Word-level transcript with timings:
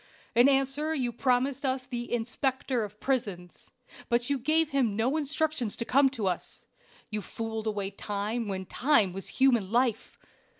"In 0.33 0.49
answer 0.49 0.95
you 0.95 1.11
promised 1.13 1.63
us 1.63 1.85
the 1.85 2.11
'Inspector 2.11 2.83
of 2.83 2.99
Prisons,' 2.99 3.69
but 4.09 4.31
you 4.31 4.39
gave 4.39 4.69
him 4.69 4.95
no 4.95 5.15
instructions 5.15 5.77
to 5.77 5.85
come 5.85 6.09
to 6.09 6.25
us. 6.25 6.65
You 7.11 7.21
fooled 7.21 7.67
away 7.67 7.91
time 7.91 8.47
when 8.47 8.65
time 8.65 9.13
was 9.13 9.27
human 9.27 9.69
life. 9.71 10.17